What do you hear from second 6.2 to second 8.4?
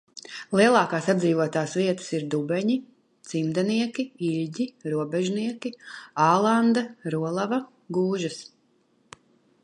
Ālande, Rolava, Gūžas.